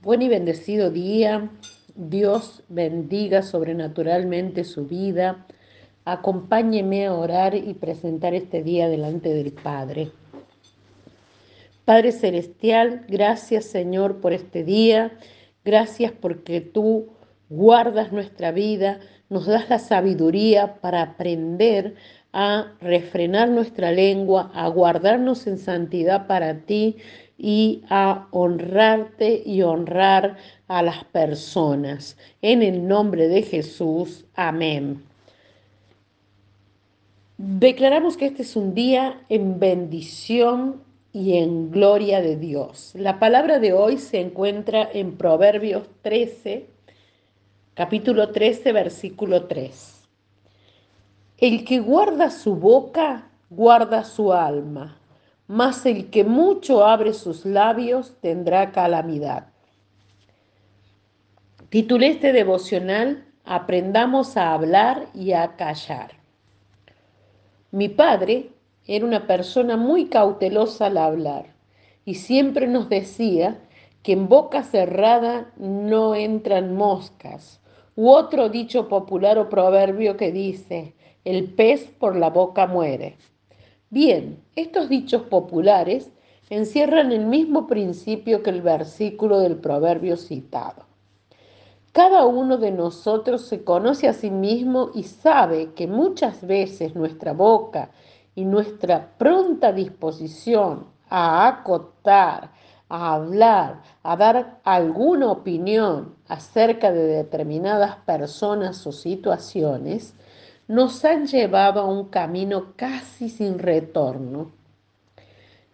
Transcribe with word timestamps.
Buen 0.00 0.22
y 0.22 0.28
bendecido 0.28 0.92
día. 0.92 1.50
Dios 1.96 2.62
bendiga 2.68 3.42
sobrenaturalmente 3.42 4.62
su 4.62 4.86
vida. 4.86 5.44
Acompáñeme 6.04 7.06
a 7.06 7.14
orar 7.14 7.56
y 7.56 7.74
presentar 7.74 8.32
este 8.32 8.62
día 8.62 8.88
delante 8.88 9.34
del 9.34 9.50
Padre. 9.50 10.12
Padre 11.84 12.12
Celestial, 12.12 13.06
gracias 13.08 13.64
Señor 13.64 14.20
por 14.20 14.32
este 14.32 14.62
día. 14.62 15.18
Gracias 15.64 16.12
porque 16.12 16.60
tú 16.60 17.08
guardas 17.48 18.12
nuestra 18.12 18.52
vida, 18.52 19.00
nos 19.28 19.46
das 19.46 19.68
la 19.68 19.80
sabiduría 19.80 20.76
para 20.80 21.02
aprender 21.02 21.96
a 22.32 22.72
refrenar 22.80 23.48
nuestra 23.48 23.90
lengua, 23.90 24.52
a 24.54 24.68
guardarnos 24.68 25.48
en 25.48 25.58
santidad 25.58 26.28
para 26.28 26.60
ti 26.60 26.98
y 27.38 27.84
a 27.88 28.26
honrarte 28.32 29.42
y 29.46 29.62
honrar 29.62 30.36
a 30.66 30.82
las 30.82 31.04
personas. 31.04 32.18
En 32.42 32.62
el 32.62 32.86
nombre 32.86 33.28
de 33.28 33.42
Jesús, 33.42 34.26
amén. 34.34 35.04
Declaramos 37.38 38.16
que 38.16 38.26
este 38.26 38.42
es 38.42 38.56
un 38.56 38.74
día 38.74 39.20
en 39.28 39.60
bendición 39.60 40.82
y 41.12 41.38
en 41.38 41.70
gloria 41.70 42.20
de 42.20 42.36
Dios. 42.36 42.92
La 42.94 43.20
palabra 43.20 43.60
de 43.60 43.72
hoy 43.72 43.98
se 43.98 44.20
encuentra 44.20 44.88
en 44.92 45.16
Proverbios 45.16 45.84
13, 46.02 46.66
capítulo 47.74 48.30
13, 48.30 48.72
versículo 48.72 49.44
3. 49.46 50.08
El 51.38 51.64
que 51.64 51.78
guarda 51.78 52.30
su 52.30 52.56
boca, 52.56 53.30
guarda 53.48 54.02
su 54.02 54.32
alma, 54.32 54.97
mas 55.48 55.84
el 55.86 56.10
que 56.10 56.22
mucho 56.24 56.86
abre 56.86 57.12
sus 57.12 57.44
labios 57.44 58.14
tendrá 58.20 58.70
calamidad. 58.70 59.48
Titulé 61.70 62.08
este 62.08 62.32
devocional 62.32 63.24
Aprendamos 63.50 64.36
a 64.36 64.52
hablar 64.52 65.08
y 65.14 65.32
a 65.32 65.56
callar. 65.56 66.10
Mi 67.70 67.88
padre 67.88 68.50
era 68.86 69.06
una 69.06 69.26
persona 69.26 69.78
muy 69.78 70.10
cautelosa 70.10 70.86
al 70.86 70.98
hablar 70.98 71.46
y 72.04 72.16
siempre 72.16 72.66
nos 72.66 72.90
decía 72.90 73.58
que 74.02 74.12
en 74.12 74.28
boca 74.28 74.62
cerrada 74.64 75.50
no 75.56 76.14
entran 76.14 76.76
moscas, 76.76 77.62
u 77.96 78.10
otro 78.10 78.50
dicho 78.50 78.86
popular 78.86 79.38
o 79.38 79.48
proverbio 79.48 80.18
que 80.18 80.30
dice, 80.30 80.94
el 81.24 81.44
pez 81.54 81.86
por 81.98 82.16
la 82.16 82.28
boca 82.28 82.66
muere. 82.66 83.16
Bien, 83.90 84.42
estos 84.54 84.90
dichos 84.90 85.22
populares 85.22 86.10
encierran 86.50 87.10
el 87.10 87.24
mismo 87.24 87.66
principio 87.66 88.42
que 88.42 88.50
el 88.50 88.60
versículo 88.60 89.40
del 89.40 89.56
proverbio 89.56 90.18
citado. 90.18 90.84
Cada 91.92 92.26
uno 92.26 92.58
de 92.58 92.70
nosotros 92.70 93.46
se 93.46 93.64
conoce 93.64 94.06
a 94.06 94.12
sí 94.12 94.30
mismo 94.30 94.90
y 94.94 95.04
sabe 95.04 95.72
que 95.72 95.86
muchas 95.86 96.46
veces 96.46 96.94
nuestra 96.94 97.32
boca 97.32 97.90
y 98.34 98.44
nuestra 98.44 99.14
pronta 99.16 99.72
disposición 99.72 100.84
a 101.08 101.48
acotar, 101.48 102.50
a 102.90 103.14
hablar, 103.14 103.82
a 104.02 104.16
dar 104.16 104.60
alguna 104.64 105.32
opinión 105.32 106.14
acerca 106.28 106.92
de 106.92 107.04
determinadas 107.04 107.96
personas 108.04 108.86
o 108.86 108.92
situaciones, 108.92 110.14
nos 110.68 111.02
han 111.06 111.26
llevado 111.26 111.80
a 111.80 111.86
un 111.86 112.08
camino 112.08 112.74
casi 112.76 113.30
sin 113.30 113.58
retorno. 113.58 114.52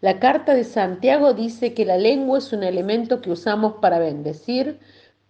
La 0.01 0.21
carta 0.21 0.55
de 0.55 0.65
Santiago 0.65 1.35
dice 1.35 1.75
que 1.75 1.85
la 1.85 1.97
lengua 1.97 2.39
es 2.39 2.53
un 2.53 2.63
elemento 2.63 3.21
que 3.21 3.31
usamos 3.31 3.75
para 3.81 3.99
bendecir, 3.99 4.79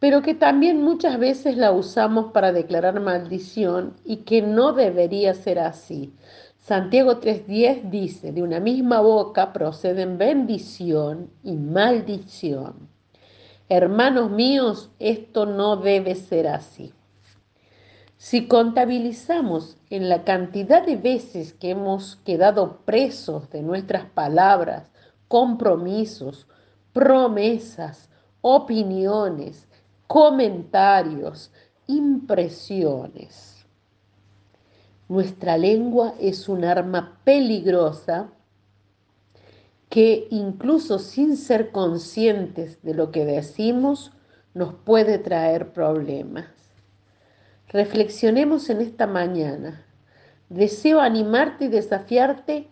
pero 0.00 0.20
que 0.20 0.34
también 0.34 0.82
muchas 0.82 1.18
veces 1.18 1.56
la 1.56 1.72
usamos 1.72 2.32
para 2.32 2.52
declarar 2.52 3.00
maldición 3.00 3.94
y 4.04 4.18
que 4.18 4.42
no 4.42 4.72
debería 4.72 5.32
ser 5.32 5.58
así. 5.58 6.12
Santiago 6.58 7.20
3:10 7.20 7.90
dice, 7.90 8.32
de 8.32 8.42
una 8.42 8.60
misma 8.60 9.00
boca 9.00 9.52
proceden 9.52 10.18
bendición 10.18 11.30
y 11.42 11.52
maldición. 11.56 12.88
Hermanos 13.68 14.30
míos, 14.30 14.90
esto 14.98 15.46
no 15.46 15.76
debe 15.76 16.14
ser 16.16 16.48
así. 16.48 16.92
Si 18.24 18.48
contabilizamos 18.48 19.76
en 19.90 20.08
la 20.08 20.24
cantidad 20.24 20.82
de 20.82 20.96
veces 20.96 21.52
que 21.52 21.68
hemos 21.68 22.16
quedado 22.24 22.78
presos 22.86 23.50
de 23.50 23.60
nuestras 23.60 24.06
palabras, 24.06 24.90
compromisos, 25.28 26.46
promesas, 26.94 28.08
opiniones, 28.40 29.68
comentarios, 30.06 31.52
impresiones. 31.86 33.66
Nuestra 35.06 35.58
lengua 35.58 36.14
es 36.18 36.48
un 36.48 36.64
arma 36.64 37.20
peligrosa 37.24 38.30
que 39.90 40.28
incluso 40.30 40.98
sin 40.98 41.36
ser 41.36 41.72
conscientes 41.72 42.80
de 42.80 42.94
lo 42.94 43.10
que 43.10 43.26
decimos 43.26 44.12
nos 44.54 44.72
puede 44.72 45.18
traer 45.18 45.74
problemas. 45.74 46.63
Reflexionemos 47.68 48.70
en 48.70 48.80
esta 48.80 49.06
mañana. 49.06 49.84
Deseo 50.48 51.00
animarte 51.00 51.64
y 51.64 51.68
desafiarte 51.68 52.68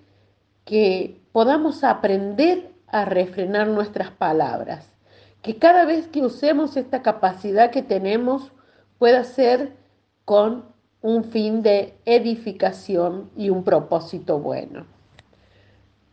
que 0.65 1.21
podamos 1.33 1.83
aprender 1.83 2.71
a 2.87 3.05
refrenar 3.05 3.69
nuestras 3.69 4.11
palabras. 4.11 4.87
Que 5.41 5.59
cada 5.59 5.85
vez 5.85 6.07
que 6.07 6.23
usemos 6.23 6.77
esta 6.77 7.03
capacidad 7.03 7.71
que 7.71 7.83
tenemos 7.83 8.53
pueda 8.99 9.25
ser 9.25 9.73
con 10.25 10.67
un 11.01 11.25
fin 11.25 11.63
de 11.63 11.95
edificación 12.05 13.31
y 13.37 13.51
un 13.51 13.65
propósito 13.65 14.39
bueno. 14.39 14.87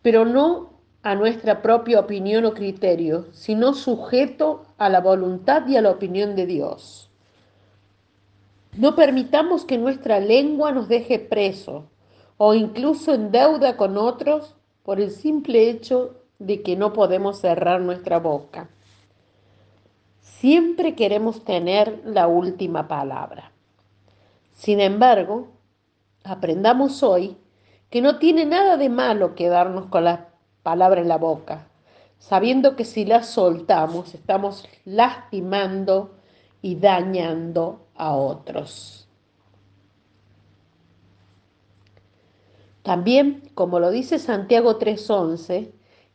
Pero 0.02 0.26
no 0.26 0.80
a 1.04 1.16
nuestra 1.16 1.62
propia 1.62 2.00
opinión 2.00 2.46
o 2.46 2.54
criterio, 2.54 3.28
sino 3.32 3.74
sujeto 3.74 4.66
a 4.78 4.90
la 4.90 5.00
voluntad 5.00 5.68
y 5.68 5.78
a 5.78 5.82
la 5.82 5.92
opinión 5.92 6.36
de 6.36 6.48
Dios. 6.48 7.09
No 8.80 8.96
permitamos 8.96 9.66
que 9.66 9.78
nuestra 9.78 10.22
lengua 10.22 10.72
nos 10.72 10.88
deje 10.88 11.20
preso 11.20 11.90
o 12.38 12.54
incluso 12.54 13.14
en 13.14 13.30
deuda 13.30 13.76
con 13.76 13.98
otros 13.98 14.56
por 14.84 15.02
el 15.02 15.12
simple 15.12 15.70
hecho 15.70 16.16
de 16.40 16.62
que 16.62 16.78
no 16.78 16.94
podemos 16.94 17.42
cerrar 17.42 17.82
nuestra 17.82 18.20
boca. 18.20 18.70
Siempre 20.22 20.96
queremos 20.96 21.44
tener 21.44 22.02
la 22.06 22.28
última 22.28 22.88
palabra. 22.88 23.52
Sin 24.54 24.80
embargo, 24.80 25.50
aprendamos 26.24 27.04
hoy 27.04 27.36
que 27.90 28.02
no 28.02 28.18
tiene 28.18 28.46
nada 28.46 28.78
de 28.78 28.88
malo 28.88 29.36
quedarnos 29.36 29.88
con 29.88 30.06
la 30.06 30.30
palabra 30.64 31.02
en 31.02 31.10
la 31.10 31.18
boca, 31.18 31.68
sabiendo 32.18 32.78
que 32.78 32.86
si 32.86 33.04
la 33.04 33.24
soltamos 33.24 34.14
estamos 34.14 34.66
lastimando 34.86 36.16
y 36.62 36.76
dañando 36.76 37.89
a 38.00 38.16
otros. 38.16 39.08
También, 42.82 43.44
como 43.54 43.80
lo 43.80 43.92
dice 43.92 44.18
Santiago 44.18 44.78
3:11, 44.78 45.72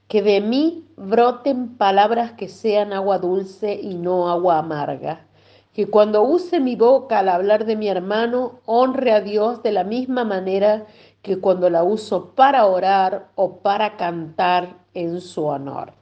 que 0.08 0.22
de 0.22 0.40
mí 0.40 0.88
broten 0.96 1.76
palabras 1.76 2.32
que 2.32 2.48
sean 2.48 2.92
agua 2.92 3.18
dulce 3.18 3.74
y 3.74 3.94
no 3.94 4.28
agua 4.28 4.58
amarga. 4.58 5.26
Que 5.72 5.86
cuando 5.88 6.22
use 6.22 6.60
mi 6.60 6.76
boca 6.76 7.18
al 7.18 7.28
hablar 7.28 7.64
de 7.64 7.76
mi 7.76 7.88
hermano, 7.88 8.60
honre 8.64 9.12
a 9.12 9.20
Dios 9.20 9.62
de 9.62 9.72
la 9.72 9.84
misma 9.84 10.24
manera 10.24 10.86
que 11.22 11.38
cuando 11.40 11.70
la 11.70 11.82
uso 11.84 12.34
para 12.34 12.66
orar 12.66 13.28
o 13.34 13.58
para 13.58 13.96
cantar 13.96 14.76
en 14.94 15.20
su 15.20 15.44
honor. 15.44 15.92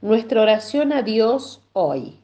Nuestra 0.00 0.42
oración 0.42 0.92
a 0.92 1.02
Dios 1.02 1.62
hoy. 1.72 2.23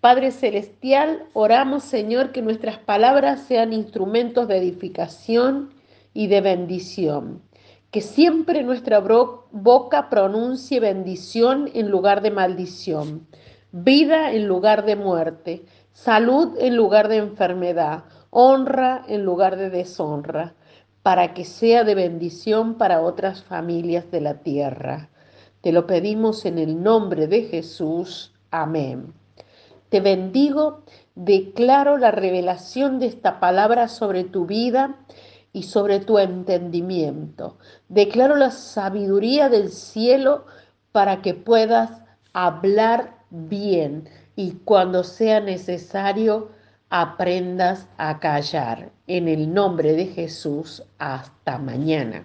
Padre 0.00 0.30
Celestial, 0.30 1.26
oramos 1.34 1.84
Señor 1.84 2.32
que 2.32 2.40
nuestras 2.40 2.78
palabras 2.78 3.40
sean 3.40 3.74
instrumentos 3.74 4.48
de 4.48 4.56
edificación 4.56 5.74
y 6.14 6.28
de 6.28 6.40
bendición. 6.40 7.42
Que 7.90 8.00
siempre 8.00 8.62
nuestra 8.62 9.00
boca 9.00 10.08
pronuncie 10.08 10.80
bendición 10.80 11.68
en 11.74 11.90
lugar 11.90 12.22
de 12.22 12.30
maldición, 12.30 13.26
vida 13.72 14.32
en 14.32 14.48
lugar 14.48 14.86
de 14.86 14.96
muerte, 14.96 15.66
salud 15.92 16.56
en 16.58 16.76
lugar 16.76 17.08
de 17.08 17.18
enfermedad, 17.18 18.04
honra 18.30 19.04
en 19.06 19.22
lugar 19.22 19.58
de 19.58 19.68
deshonra, 19.68 20.54
para 21.02 21.34
que 21.34 21.44
sea 21.44 21.84
de 21.84 21.94
bendición 21.94 22.76
para 22.78 23.02
otras 23.02 23.42
familias 23.42 24.10
de 24.10 24.22
la 24.22 24.38
tierra. 24.38 25.10
Te 25.60 25.72
lo 25.72 25.86
pedimos 25.86 26.46
en 26.46 26.58
el 26.58 26.82
nombre 26.82 27.26
de 27.26 27.42
Jesús. 27.42 28.32
Amén. 28.50 29.19
Te 29.90 30.00
bendigo, 30.00 30.84
declaro 31.16 31.98
la 31.98 32.12
revelación 32.12 33.00
de 33.00 33.06
esta 33.06 33.40
palabra 33.40 33.88
sobre 33.88 34.22
tu 34.22 34.46
vida 34.46 34.96
y 35.52 35.64
sobre 35.64 35.98
tu 35.98 36.18
entendimiento. 36.18 37.58
Declaro 37.88 38.36
la 38.36 38.52
sabiduría 38.52 39.48
del 39.48 39.70
cielo 39.70 40.46
para 40.92 41.22
que 41.22 41.34
puedas 41.34 41.90
hablar 42.32 43.18
bien 43.30 44.08
y 44.36 44.52
cuando 44.64 45.02
sea 45.02 45.40
necesario 45.40 46.50
aprendas 46.88 47.88
a 47.98 48.20
callar. 48.20 48.92
En 49.08 49.26
el 49.26 49.52
nombre 49.52 49.94
de 49.94 50.06
Jesús, 50.06 50.84
hasta 50.98 51.58
mañana. 51.58 52.24